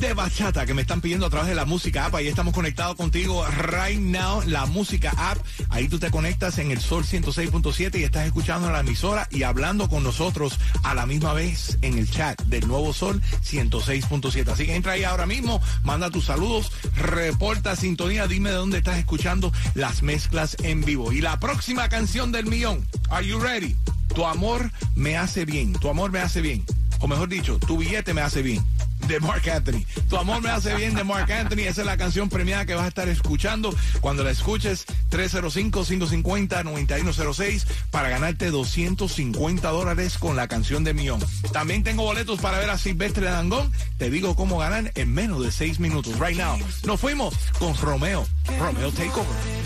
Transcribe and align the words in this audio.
de 0.00 0.12
bachata 0.12 0.66
que 0.66 0.74
me 0.74 0.82
están 0.82 1.00
pidiendo 1.00 1.26
a 1.26 1.30
través 1.30 1.48
de 1.48 1.54
la 1.54 1.64
música 1.64 2.06
app. 2.06 2.14
Ahí 2.16 2.28
estamos 2.28 2.52
conectados 2.52 2.96
contigo 2.96 3.44
right 3.46 3.98
now, 3.98 4.42
la 4.46 4.66
música 4.66 5.12
app. 5.16 5.38
Ahí 5.70 5.88
tú 5.88 5.98
te 5.98 6.10
conectas 6.10 6.58
en 6.58 6.70
el 6.70 6.80
Sol 6.80 7.04
106.7 7.04 7.98
y 7.98 8.04
estás 8.04 8.26
escuchando 8.26 8.70
la 8.70 8.80
emisora 8.80 9.26
y 9.30 9.42
hablando 9.42 9.88
con 9.88 10.02
nosotros 10.02 10.58
a 10.82 10.94
la 10.94 11.06
misma 11.06 11.32
vez 11.32 11.78
en 11.82 11.98
el 11.98 12.10
chat 12.10 12.40
del 12.42 12.68
Nuevo 12.68 12.92
Sol 12.92 13.22
106.7. 13.42 14.48
Así 14.48 14.66
que 14.66 14.74
entra 14.74 14.92
ahí 14.92 15.04
ahora 15.04 15.26
mismo, 15.26 15.62
manda 15.82 16.10
tus 16.10 16.26
saludos, 16.26 16.70
reporta 16.96 17.74
sintonía, 17.74 18.26
dime 18.26 18.50
de 18.50 18.56
dónde 18.56 18.78
estás 18.78 18.98
escuchando 18.98 19.52
las 19.74 20.02
mezclas 20.02 20.56
en 20.62 20.84
vivo. 20.84 21.12
Y 21.12 21.20
la 21.20 21.40
próxima 21.40 21.88
canción 21.88 22.32
del 22.32 22.46
millón, 22.46 22.86
¿Are 23.08 23.26
you 23.26 23.38
ready? 23.38 23.76
Tu 24.14 24.24
amor 24.24 24.70
me 24.94 25.16
hace 25.16 25.44
bien, 25.44 25.72
tu 25.72 25.88
amor 25.88 26.12
me 26.12 26.20
hace 26.20 26.40
bien. 26.40 26.64
O 27.00 27.08
mejor 27.08 27.28
dicho, 27.28 27.58
tu 27.58 27.76
billete 27.78 28.14
me 28.14 28.22
hace 28.22 28.42
bien 28.42 28.64
de 29.06 29.20
Mark 29.20 29.48
Anthony. 29.48 29.84
Tu 30.08 30.16
amor 30.16 30.42
me 30.42 30.50
hace 30.50 30.74
bien 30.74 30.94
de 30.94 31.04
Mark 31.04 31.30
Anthony. 31.30 31.60
Esa 31.60 31.82
es 31.82 31.86
la 31.86 31.96
canción 31.96 32.28
premiada 32.28 32.66
que 32.66 32.74
vas 32.74 32.84
a 32.84 32.88
estar 32.88 33.08
escuchando 33.08 33.72
cuando 34.00 34.24
la 34.24 34.30
escuches 34.30 34.86
305-550-9106 35.10 37.66
para 37.90 38.08
ganarte 38.08 38.50
250 38.50 39.68
dólares 39.68 40.16
con 40.18 40.34
la 40.36 40.48
canción 40.48 40.82
de 40.84 40.94
Millón. 40.94 41.20
También 41.52 41.84
tengo 41.84 42.04
boletos 42.04 42.40
para 42.40 42.58
ver 42.58 42.70
a 42.70 42.78
Silvestre 42.78 43.26
Dangón. 43.26 43.70
Te 43.98 44.08
digo 44.10 44.34
cómo 44.36 44.56
ganan 44.58 44.90
en 44.94 45.12
menos 45.12 45.42
de 45.42 45.52
6 45.52 45.80
minutos. 45.80 46.18
Right 46.18 46.38
now. 46.38 46.56
Nos 46.84 46.98
fuimos 47.00 47.34
con 47.58 47.76
Romeo. 47.76 48.26
Romeo 48.58 48.90
Takeover. 48.92 49.65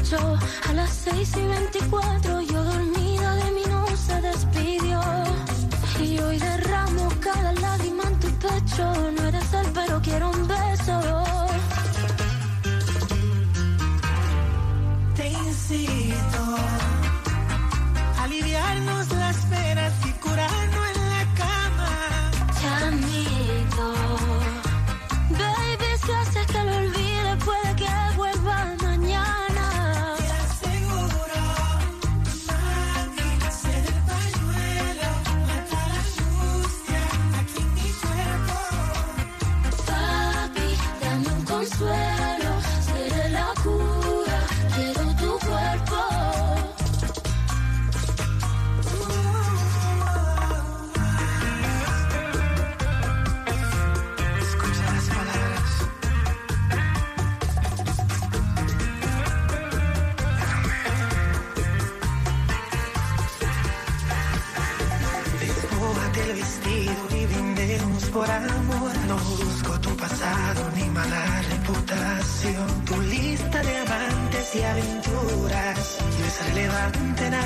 8 0.00 0.38
a 0.68 0.72
las 0.74 0.90
6 0.90 1.32
y 1.36 1.46
24 1.46 2.40
yo 2.42 2.57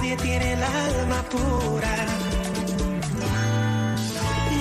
nadie 0.03 0.17
tiene 0.17 0.53
el 0.53 0.63
alma 0.63 1.23
pura. 1.31 1.95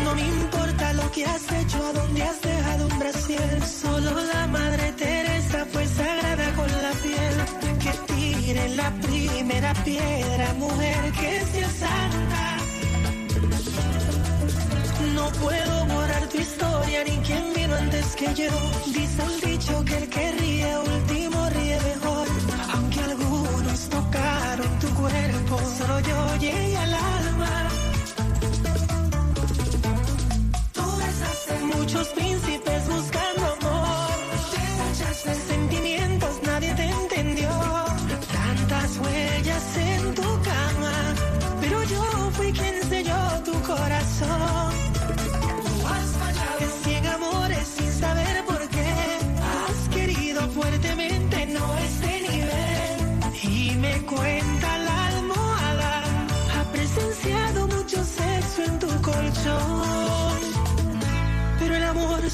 No 0.03 0.15
me 0.15 0.21
importa 0.21 0.93
lo 0.93 1.11
que 1.11 1.25
has 1.25 1.51
hecho, 1.51 1.77
a 1.83 1.93
dónde 1.93 2.23
has 2.23 2.41
dejado 2.41 2.87
un 2.87 2.99
brasier. 2.99 3.61
Solo 3.65 4.11
la 4.33 4.47
madre 4.47 4.93
Teresa 4.93 5.65
fue 5.71 5.85
sagrada 5.87 6.53
con 6.55 6.69
la 6.85 6.91
piel. 7.05 7.35
Que 7.83 8.13
tire 8.13 8.69
la 8.75 8.91
primera 9.07 9.73
piedra, 9.83 10.53
mujer 10.59 11.11
que 11.19 11.33
sea 11.51 11.69
santa. 11.69 12.57
No 15.15 15.25
puedo 15.43 15.85
borrar 15.85 16.27
tu 16.29 16.37
historia 16.37 17.03
ni 17.03 17.17
quien 17.25 17.53
vino 17.55 17.75
antes 17.75 18.15
que 18.15 18.27
yo. 18.35 18.51
Dice 18.93 19.21
un 19.23 19.49
dicho 19.49 19.85
que 19.85 19.97
el 19.97 20.09
que 20.09 20.30
tocaron 24.11 24.79
tu 24.79 24.87
cuerpo, 24.89 25.59
solo 25.77 25.99
yo 26.01 26.35
llegué 26.37 26.77
al 26.77 26.93
alma. 26.93 27.69
Tú 30.73 30.83
deshace 30.97 31.59
muchos 31.75 32.15
mil 32.17 32.30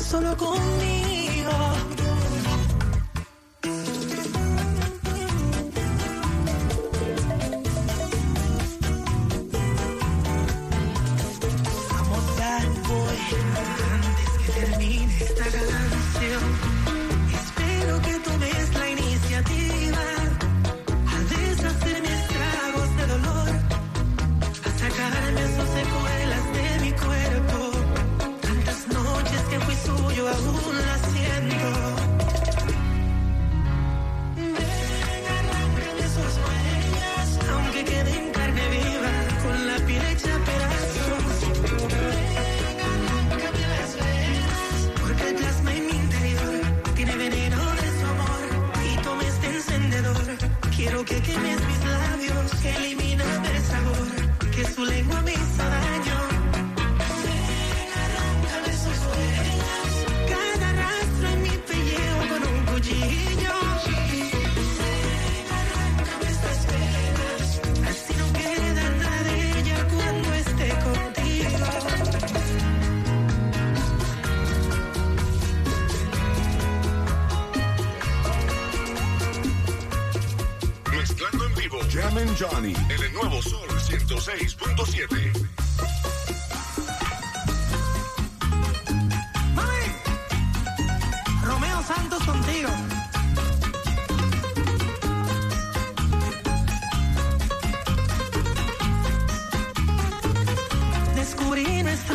solo 0.07 0.37
conmigo. 0.37 1.16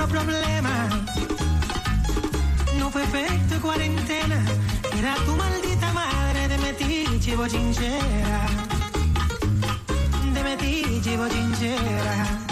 solo 0.02 0.08
problemas. 0.08 0.94
No 2.78 2.90
fue 2.90 3.02
efecto 3.02 3.60
cuarentena, 3.60 4.42
era 4.98 5.14
tu 5.26 5.36
maldita 5.36 5.92
madre 5.92 6.48
de 6.48 6.58
metiche 6.58 7.36
bochinchera. 7.36 8.46
De 10.34 10.42
metiche 10.42 11.16
bochinchera. 11.16 12.51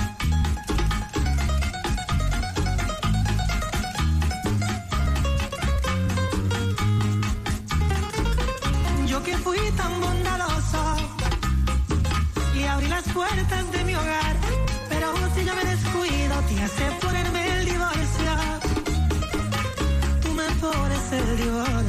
el 21.12 21.36
divorcio. 21.36 21.79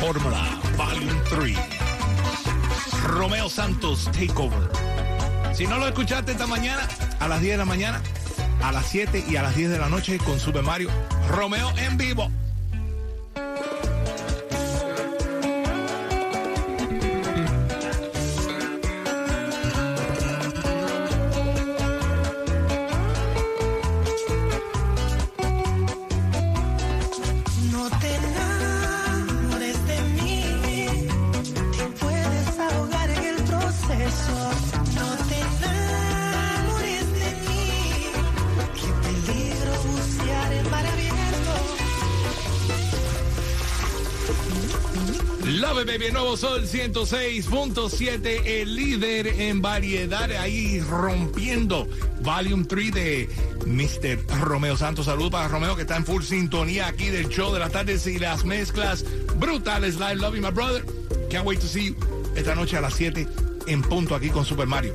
Fórmula 0.00 0.58
Volume 0.78 1.12
3. 1.28 1.58
Romeo 3.04 3.50
Santos 3.50 4.06
Takeover. 4.06 4.70
Si 5.52 5.66
no 5.66 5.76
lo 5.76 5.86
escuchaste 5.86 6.32
esta 6.32 6.46
mañana, 6.46 6.88
a 7.18 7.28
las 7.28 7.42
10 7.42 7.52
de 7.52 7.58
la 7.58 7.64
mañana, 7.66 8.00
a 8.62 8.72
las 8.72 8.86
7 8.86 9.26
y 9.28 9.36
a 9.36 9.42
las 9.42 9.54
10 9.54 9.68
de 9.68 9.78
la 9.78 9.90
noche 9.90 10.16
con 10.16 10.40
Super 10.40 10.62
Mario. 10.62 10.88
Romeo 11.28 11.70
en 11.76 11.98
vivo. 11.98 12.30
It, 45.72 45.86
baby, 45.86 46.10
nuevo 46.10 46.36
sol 46.36 46.66
106.7, 46.66 48.42
el 48.44 48.74
líder 48.74 49.28
en 49.28 49.62
variedad, 49.62 50.30
ahí 50.32 50.80
rompiendo. 50.80 51.86
Volume 52.22 52.64
3 52.64 52.92
de 52.92 53.28
Mr. 53.66 54.40
Romeo 54.40 54.76
Santos. 54.76 55.06
Saludos 55.06 55.30
para 55.30 55.48
Romeo 55.48 55.76
que 55.76 55.82
está 55.82 55.96
en 55.96 56.04
full 56.04 56.22
sintonía 56.22 56.88
aquí 56.88 57.08
del 57.10 57.28
show 57.28 57.52
de 57.52 57.60
las 57.60 57.70
tardes 57.70 58.06
y 58.08 58.18
las 58.18 58.44
mezclas 58.44 59.04
brutales. 59.36 59.98
Live, 59.98 60.20
you, 60.20 60.42
my 60.42 60.50
brother. 60.50 60.84
Can't 61.30 61.46
wait 61.46 61.60
to 61.60 61.66
see 61.66 61.86
you 61.86 61.96
esta 62.34 62.54
noche 62.54 62.76
a 62.76 62.80
las 62.80 62.94
7 62.94 63.26
en 63.66 63.82
punto 63.82 64.14
aquí 64.16 64.28
con 64.28 64.44
Super 64.44 64.66
Mario. 64.66 64.92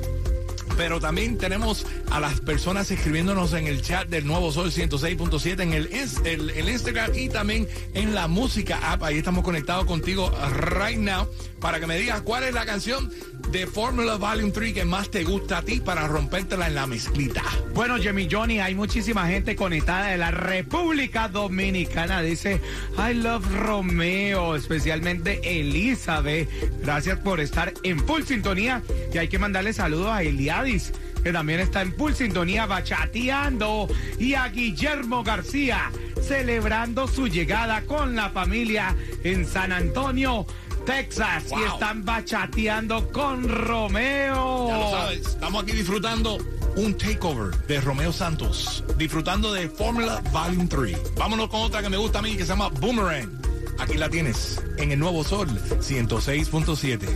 Pero 0.76 1.00
también 1.00 1.38
tenemos 1.38 1.86
a 2.10 2.20
las 2.20 2.40
personas 2.40 2.90
escribiéndonos 2.90 3.52
en 3.54 3.66
el 3.66 3.82
chat 3.82 4.08
del 4.08 4.26
Nuevo 4.26 4.52
Sol 4.52 4.70
106.7 4.70 5.60
en 5.62 5.72
el, 5.72 5.90
el, 6.24 6.50
el 6.50 6.68
Instagram 6.68 7.14
y 7.14 7.28
también 7.28 7.68
en 7.94 8.14
la 8.14 8.28
música 8.28 8.92
app. 8.92 9.02
Ahí 9.02 9.18
estamos 9.18 9.44
conectados 9.44 9.86
contigo 9.86 10.30
right 10.78 10.98
now 10.98 11.28
para 11.60 11.80
que 11.80 11.86
me 11.86 11.98
digas 11.98 12.20
cuál 12.22 12.44
es 12.44 12.54
la 12.54 12.66
canción 12.66 13.10
de 13.50 13.66
Formula 13.66 14.16
Volume 14.16 14.50
3 14.50 14.72
que 14.72 14.84
más 14.84 15.10
te 15.10 15.24
gusta 15.24 15.58
a 15.58 15.62
ti 15.62 15.80
para 15.80 16.06
rompértela 16.08 16.66
en 16.66 16.74
la 16.74 16.86
mezclita. 16.86 17.42
Bueno, 17.74 17.96
Jimmy 17.96 18.28
Johnny, 18.30 18.60
hay 18.60 18.74
muchísima 18.74 19.26
gente 19.28 19.56
conectada 19.56 20.06
de 20.06 20.16
la 20.16 20.30
República 20.30 21.28
Dominicana. 21.28 22.22
Dice, 22.22 22.60
I 22.98 23.14
love 23.14 23.46
Romeo, 23.52 24.56
especialmente 24.56 25.40
Elizabeth. 25.42 26.48
Gracias 26.82 27.18
por 27.18 27.40
estar 27.40 27.72
en 27.82 28.00
full 28.00 28.22
sintonía. 28.22 28.82
Y 29.12 29.18
hay 29.18 29.28
que 29.28 29.38
mandarle 29.38 29.72
saludos 29.72 30.08
a 30.08 30.22
Eliadis, 30.22 30.92
que 31.22 31.32
también 31.32 31.60
está 31.60 31.82
en 31.82 31.94
full 31.94 32.12
sintonía 32.12 32.66
bachateando. 32.66 33.88
Y 34.18 34.34
a 34.34 34.48
Guillermo 34.48 35.22
García, 35.22 35.90
celebrando 36.20 37.08
su 37.08 37.28
llegada 37.28 37.82
con 37.82 38.16
la 38.16 38.30
familia 38.30 38.94
en 39.24 39.46
San 39.46 39.72
Antonio. 39.72 40.46
Texas 40.86 41.44
Wow. 41.50 41.58
y 41.60 41.64
están 41.64 42.04
bachateando 42.04 43.10
con 43.12 43.48
Romeo. 43.48 44.68
Ya 44.68 44.78
lo 44.78 44.90
sabes, 44.90 45.26
estamos 45.26 45.62
aquí 45.62 45.72
disfrutando 45.72 46.38
un 46.76 46.96
takeover 46.96 47.54
de 47.66 47.80
Romeo 47.80 48.12
Santos, 48.12 48.84
disfrutando 48.96 49.52
de 49.52 49.68
Formula 49.68 50.22
Volume 50.32 50.66
3. 50.68 51.14
Vámonos 51.16 51.48
con 51.48 51.60
otra 51.62 51.82
que 51.82 51.88
me 51.90 51.96
gusta 51.96 52.20
a 52.20 52.22
mí 52.22 52.36
que 52.36 52.42
se 52.44 52.48
llama 52.50 52.68
Boomerang. 52.68 53.30
Aquí 53.78 53.94
la 53.98 54.08
tienes 54.08 54.62
en 54.78 54.92
el 54.92 54.98
Nuevo 54.98 55.22
Sol 55.24 55.48
106.7. 55.80 57.08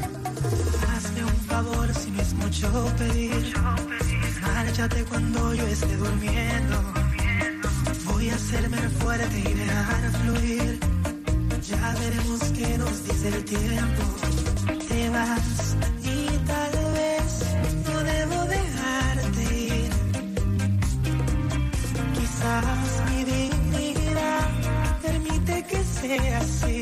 Hazme 0.94 1.24
un 1.24 1.36
favor 1.46 1.94
si 1.94 2.10
no 2.10 2.20
es 2.20 2.34
mucho 2.34 2.92
pedir. 2.98 3.54
Márchate 4.42 5.04
cuando 5.04 5.54
yo 5.54 5.66
esté 5.66 5.96
durmiendo. 5.96 6.82
Voy 8.06 8.28
a 8.30 8.34
hacerme 8.34 8.76
fuerte 9.00 9.38
y 9.38 9.54
dejar 9.54 10.10
fluir. 10.22 10.80
Ya 11.70 11.94
veremos 12.00 12.40
qué 12.56 12.78
nos 12.78 13.04
dice 13.04 13.28
el 13.28 13.44
tiempo. 13.44 14.02
Te 14.88 15.10
vas 15.10 15.76
y 16.02 16.26
tal 16.46 16.72
vez 16.98 17.44
no 17.86 17.98
debo 18.12 18.44
dejarte 18.46 19.42
ir. 19.54 19.90
Quizás 22.14 23.02
mi 23.10 23.24
dignidad 23.24 24.48
permite 25.00 25.64
que 25.68 25.84
sea 25.84 26.38
así. 26.38 26.79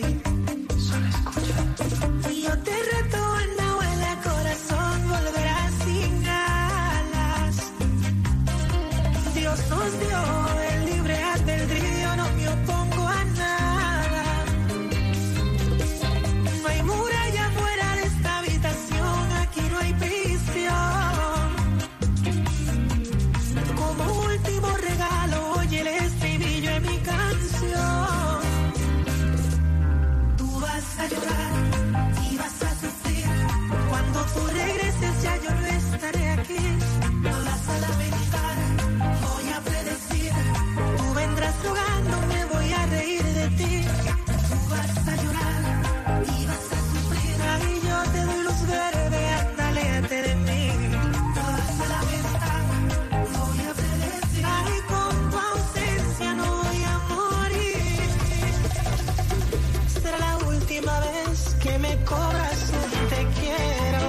Que 61.69 61.79
me 61.79 61.95
cobras 62.05 62.61
un 62.81 63.09
te 63.13 63.23
quiero. 63.39 64.05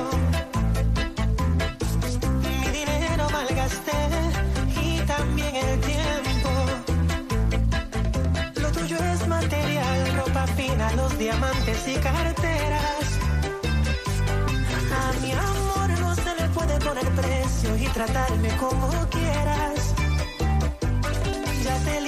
Mi 2.43 2.67
dinero 2.79 3.29
malgasté 3.31 4.01
y 4.81 4.99
también 5.13 5.55
el 5.55 5.79
tiempo. 5.91 6.51
Lo 8.61 8.71
tuyo 8.71 8.97
es 9.13 9.27
material, 9.27 9.99
ropa 10.17 10.47
fina, 10.47 10.91
los 10.93 11.17
diamantes 11.17 11.87
y 11.87 11.95
carteras. 11.95 13.05
A 15.01 15.05
mi 15.21 15.31
amor 15.31 15.89
no 15.99 16.15
se 16.15 16.35
le 16.39 16.47
puede 16.49 16.79
poner 16.79 17.07
precio 17.21 17.75
y 17.75 17.87
tratarme 17.87 18.49
como 18.57 18.87
quieras. 19.09 19.93
Ya 21.63 21.75
te 21.85 21.98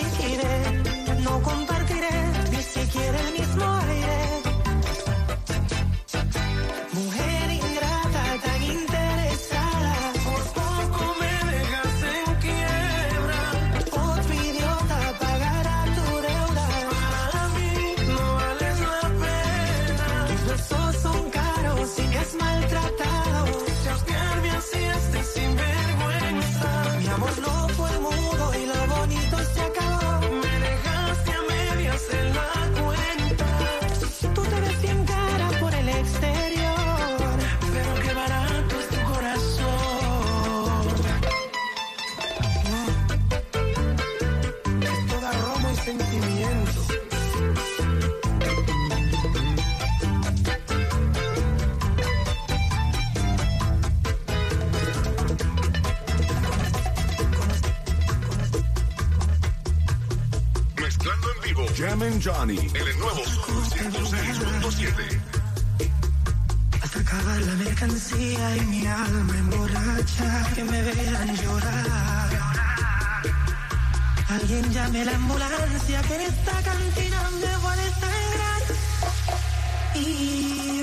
Jam 61.76 62.02
and 62.02 62.22
Johnny. 62.22 62.58
En 62.58 62.88
el 62.88 63.00
nuevo 63.00 63.24
Sur 63.24 63.64
106.7. 63.64 65.22
Hasta 66.82 67.00
acabar 67.00 67.42
la 67.42 67.54
mercancía 67.56 68.58
y 68.58 68.62
mi 68.62 68.86
alma 68.88 69.38
emborracha. 69.38 70.52
Que 70.54 70.64
me 70.64 70.82
vean 70.82 71.36
llorar. 71.38 72.30
Alguien 74.30 74.74
llame 74.74 75.06
la 75.06 75.16
ambulancia. 75.16 76.02
Que 76.02 76.16
en 76.16 76.22
esta 76.22 76.62
cantina 76.64 77.30
me 77.40 77.58
voy 77.58 77.78
a. 77.78 78.02
Y. 79.96 80.81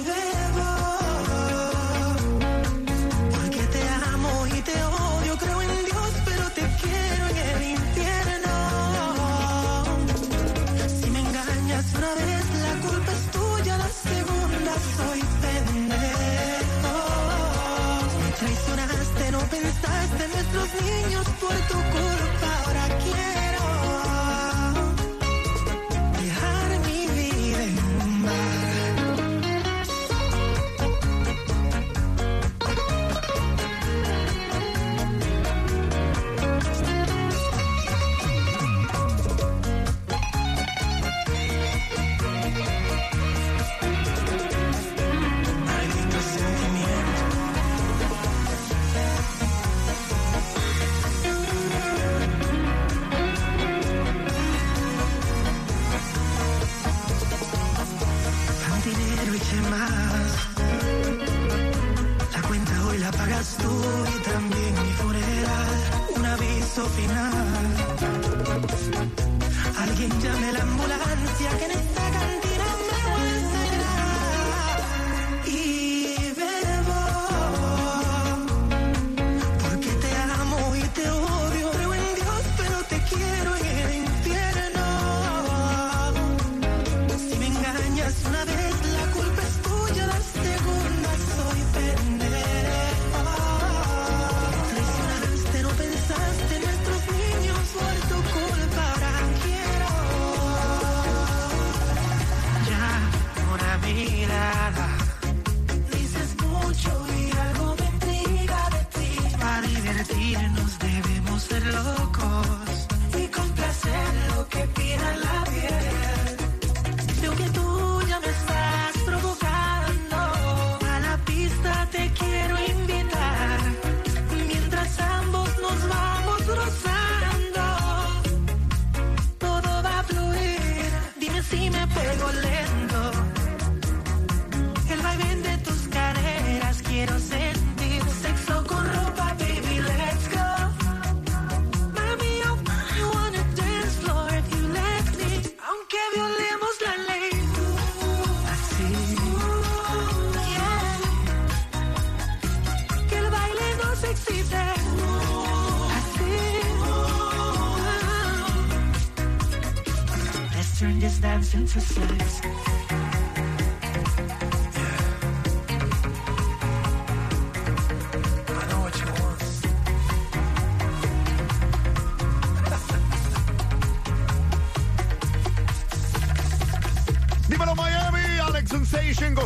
La 62.32 62.42
cuenta 62.46 62.86
hoy 62.86 62.98
la 62.98 63.10
pagas 63.10 63.56
tú 63.56 63.70
y 64.14 64.22
también 64.22 64.74
mi 64.82 64.92
funeral. 64.92 65.76
Un 66.16 66.26
aviso 66.26 66.84
final. 66.90 67.37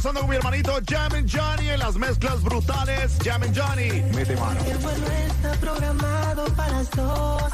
gozando 0.03 0.21
con 0.21 0.31
mi 0.31 0.37
hermanito 0.37 0.79
Jam 0.89 1.13
and 1.13 1.29
Johnny 1.31 1.69
en 1.69 1.79
las 1.79 1.97
mezclas 1.97 2.43
brutales. 2.43 3.17
Jam 3.23 3.43
and 3.43 3.57
Johnny, 3.57 4.03
mete 4.15 4.37
mano. 4.37 4.61
El 4.65 4.79
vuelo 4.79 5.07
está 5.29 5.53
programado 5.61 6.45
para 6.55 6.73
las 6.73 6.91
12. 6.91 7.51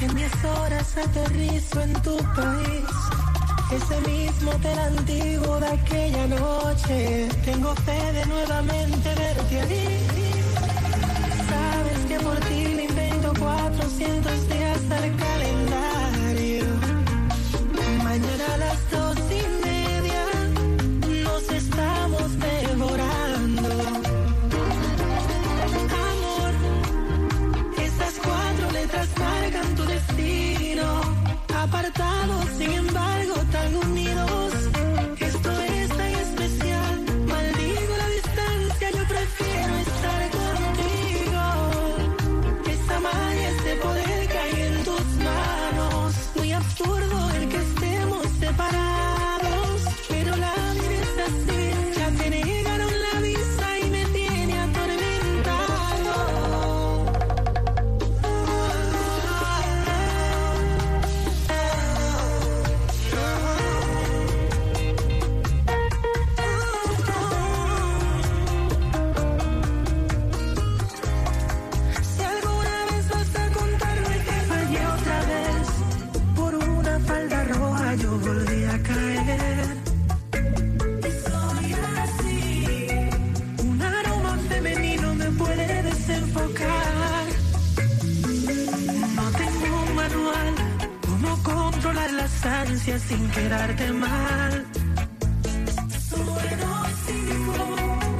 En 0.00 0.14
10 0.14 0.44
horas 0.44 0.96
aterrizo 0.96 1.80
en 1.80 1.92
tu 2.02 2.16
país. 2.34 3.25
Ese 3.70 4.00
mismo 4.08 4.52
hotel 4.52 4.78
antiguo 4.78 5.58
de 5.58 5.66
aquella 5.66 6.26
noche, 6.28 7.28
tengo 7.44 7.74
fe 7.74 8.12
de 8.12 8.26
nuevamente 8.26 9.08
verte 9.14 9.60
allí. 9.60 9.86
Sabes 11.50 11.98
que 12.06 12.20
por 12.20 12.38
ti 12.46 12.74
me 12.76 12.84
invento 12.84 13.32
400 13.38 14.48
sin 92.86 93.28
quedarte 93.30 93.92
mal. 93.92 94.64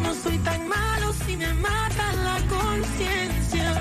No 0.02 0.14
soy 0.14 0.38
tan 0.38 0.68
malo 0.68 1.12
si 1.24 1.36
me 1.36 1.54
mata 1.54 2.12
la 2.24 2.36
conciencia. 2.48 3.80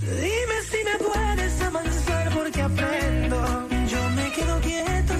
Dime 0.00 0.56
si 0.70 0.78
me 0.84 0.96
puedes 1.06 1.62
amansar 1.62 2.30
porque 2.34 2.60
aprendo. 2.60 3.68
Yo 3.88 4.10
me 4.10 4.32
quedo 4.32 4.60
quieto. 4.60 5.17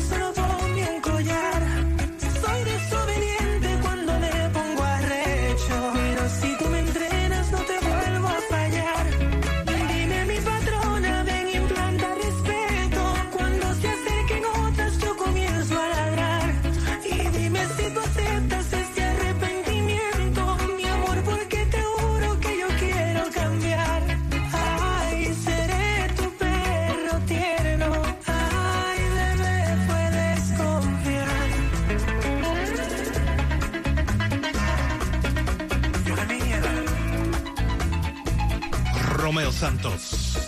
Santos. 39.58 40.38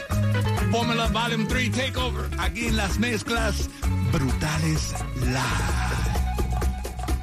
Fórmula 0.71 1.09
Volume 1.09 1.47
3 1.47 1.73
Takeover. 1.73 2.31
Aquí 2.39 2.67
en 2.67 2.77
las 2.77 3.01
mezclas 3.01 3.69
brutales 4.13 4.95
live. 5.17 5.37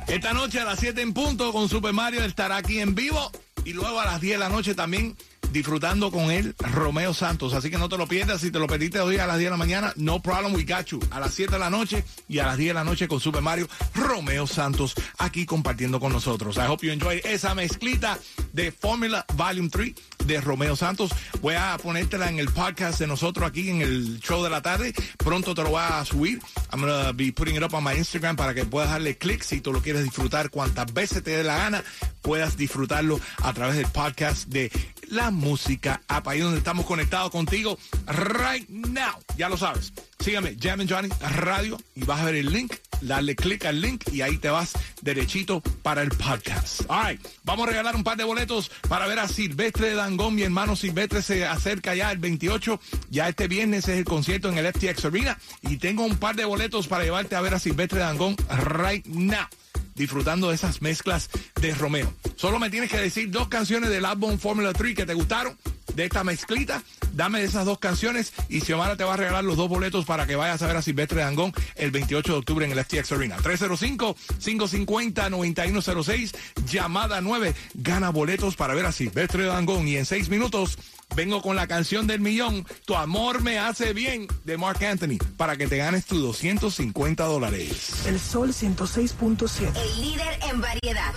Esta 0.07 0.33
noche 0.33 0.59
a 0.59 0.65
las 0.65 0.79
7 0.79 1.01
en 1.01 1.13
punto 1.13 1.53
con 1.53 1.69
Super 1.69 1.93
Mario 1.93 2.25
estará 2.25 2.57
aquí 2.57 2.79
en 2.79 2.93
vivo. 2.93 3.31
Y 3.63 3.71
luego 3.71 4.01
a 4.01 4.05
las 4.05 4.19
10 4.19 4.33
de 4.33 4.37
la 4.37 4.49
noche 4.49 4.75
también 4.75 5.15
disfrutando 5.51 6.11
con 6.11 6.31
él 6.31 6.55
Romeo 6.59 7.13
Santos. 7.13 7.53
Así 7.53 7.69
que 7.69 7.77
no 7.77 7.89
te 7.89 7.97
lo 7.97 8.07
pierdas. 8.07 8.41
Si 8.41 8.51
te 8.51 8.59
lo 8.59 8.67
perdiste 8.67 8.99
hoy 8.99 9.17
a 9.17 9.27
las 9.27 9.37
10 9.37 9.47
de 9.47 9.51
la 9.51 9.57
mañana, 9.57 9.93
no 9.95 10.21
problem, 10.21 10.53
we 10.53 10.63
got 10.63 10.85
you. 10.87 10.99
A 11.11 11.19
las 11.19 11.33
7 11.33 11.53
de 11.53 11.59
la 11.59 11.69
noche 11.69 12.03
y 12.27 12.39
a 12.39 12.45
las 12.45 12.57
10 12.57 12.69
de 12.69 12.73
la 12.73 12.83
noche 12.83 13.07
con 13.07 13.19
Super 13.19 13.41
Mario 13.41 13.67
Romeo 13.93 14.47
Santos 14.47 14.95
aquí 15.17 15.45
compartiendo 15.45 15.99
con 15.99 16.11
nosotros. 16.11 16.57
I 16.57 16.67
hope 16.67 16.85
you 16.85 16.91
enjoy 16.91 17.21
esa 17.23 17.55
mezclita 17.55 18.17
de 18.53 18.71
Formula 18.71 19.25
Volume 19.35 19.69
3 19.69 19.93
de 20.25 20.41
Romeo 20.41 20.75
Santos. 20.75 21.11
Voy 21.41 21.55
a 21.55 21.77
ponértela 21.81 22.29
en 22.29 22.39
el 22.39 22.49
podcast 22.49 22.99
de 22.99 23.07
nosotros 23.07 23.47
aquí 23.47 23.69
en 23.69 23.81
el 23.81 24.19
show 24.19 24.43
de 24.43 24.49
la 24.49 24.61
tarde. 24.61 24.93
Pronto 25.17 25.55
te 25.55 25.63
lo 25.63 25.69
voy 25.69 25.81
a 25.83 26.03
subir. 26.05 26.39
I'm 26.71 26.81
gonna 26.81 27.11
be 27.13 27.31
putting 27.31 27.55
it 27.55 27.63
up 27.63 27.73
on 27.73 27.83
my 27.83 27.93
Instagram 27.93 28.35
para 28.35 28.53
que 28.53 28.65
puedas 28.65 28.89
darle 28.89 29.17
click 29.17 29.41
si 29.43 29.61
tú 29.61 29.71
lo 29.71 29.81
quieres 29.81 30.03
disfrutar 30.03 30.49
cuantas 30.49 30.93
veces 30.93 31.23
te 31.23 31.31
dé 31.31 31.43
la 31.43 31.57
gana. 31.57 31.83
Puedas 32.21 32.57
disfrutarlo 32.57 33.19
a 33.41 33.53
través 33.53 33.77
del 33.77 33.87
podcast 33.87 34.47
de 34.47 34.71
la 35.07 35.31
música 35.31 36.01
app. 36.07 36.27
Ahí 36.27 36.39
donde 36.39 36.57
estamos 36.57 36.85
conectados 36.85 37.31
contigo 37.31 37.77
right 38.07 38.67
now. 38.69 39.13
Ya 39.37 39.49
lo 39.49 39.57
sabes. 39.57 39.93
Sígame, 40.19 40.57
Jam 40.59 40.81
and 40.81 40.91
Johnny 40.91 41.09
Radio 41.35 41.77
y 41.95 42.03
vas 42.03 42.21
a 42.21 42.25
ver 42.25 42.35
el 42.35 42.51
link. 42.51 42.73
Darle 43.01 43.35
click 43.35 43.65
al 43.65 43.79
link 43.79 44.03
y 44.11 44.21
ahí 44.21 44.37
te 44.37 44.49
vas 44.49 44.73
derechito 45.01 45.61
para 45.83 46.01
el 46.01 46.09
podcast. 46.09 46.81
All 46.89 47.09
right, 47.09 47.27
vamos 47.43 47.67
a 47.67 47.69
regalar 47.69 47.95
un 47.95 48.03
par 48.03 48.17
de 48.17 48.23
boletos 48.23 48.71
para 48.89 49.05
ver 49.07 49.19
a 49.19 49.27
Silvestre 49.27 49.93
Dangón. 49.93 50.35
Mi 50.35 50.41
hermano 50.41 50.75
Silvestre 50.75 51.21
se 51.21 51.45
acerca 51.45 51.93
ya 51.93 52.11
el 52.11 52.17
28. 52.17 52.79
Ya 53.09 53.29
este 53.29 53.47
viernes 53.47 53.87
es 53.87 53.99
el 53.99 54.05
concierto 54.05 54.49
en 54.49 54.57
el 54.57 54.73
FTX 54.73 55.05
Arena. 55.05 55.37
Y 55.61 55.77
tengo 55.77 56.03
un 56.03 56.17
par 56.17 56.35
de 56.35 56.45
boletos 56.45 56.87
para 56.87 57.03
llevarte 57.03 57.35
a 57.35 57.41
ver 57.41 57.53
a 57.53 57.59
Silvestre 57.59 57.99
Dangón 57.99 58.35
right 58.49 59.05
now 59.05 59.47
disfrutando 59.97 60.47
de 60.49 60.55
esas 60.55 60.81
mezclas 60.81 61.29
de 61.59 61.75
Romeo. 61.75 62.13
Solo 62.35 62.59
me 62.59 62.69
tienes 62.69 62.89
que 62.89 62.97
decir 62.97 63.29
dos 63.31 63.49
canciones 63.49 63.89
del 63.89 64.05
álbum 64.05 64.37
Formula 64.37 64.71
3 64.71 64.95
que 64.95 65.05
te 65.05 65.13
gustaron 65.13 65.57
de 65.95 66.05
esta 66.05 66.23
mezclita. 66.23 66.81
Dame 67.13 67.43
esas 67.43 67.65
dos 67.65 67.79
canciones 67.79 68.31
y 68.47 68.61
Xiomara 68.61 68.95
te 68.95 69.03
va 69.03 69.15
a 69.15 69.17
regalar 69.17 69.43
los 69.43 69.57
dos 69.57 69.67
boletos 69.67 70.05
para 70.05 70.27
que 70.27 70.35
vayas 70.35 70.61
a 70.61 70.67
ver 70.67 70.77
a 70.77 70.83
Silvestre 70.83 71.21
Dangón 71.21 71.51
el 71.75 71.89
28 71.91 72.31
de 72.31 72.37
octubre 72.37 72.65
en 72.65 72.71
el 72.71 72.81
FTX 72.83 73.11
Arena. 73.13 73.37
305-550-9106, 73.37 76.35
llamada 76.69 77.21
9. 77.21 77.55
Gana 77.73 78.11
boletos 78.11 78.55
para 78.55 78.75
ver 78.75 78.85
a 78.85 78.91
Silvestre 78.91 79.45
Dangón 79.45 79.87
y 79.87 79.97
en 79.97 80.05
seis 80.05 80.29
minutos 80.29 80.77
vengo 81.15 81.41
con 81.41 81.55
la 81.55 81.67
canción 81.67 82.07
del 82.07 82.19
millón, 82.19 82.65
Tu 82.85 82.95
amor 82.95 83.41
me 83.41 83.59
hace 83.59 83.93
bien, 83.93 84.27
de 84.45 84.57
Mark 84.57 84.83
Anthony, 84.83 85.17
para 85.37 85.57
que 85.57 85.67
te 85.67 85.77
ganes 85.77 86.05
tus 86.05 86.21
250 86.21 87.23
dólares. 87.25 88.05
El 88.05 88.19
sol 88.19 88.53
106.7. 88.53 89.75
El 89.75 90.01
líder 90.01 90.39
en 90.49 90.61
variedad. 90.61 91.13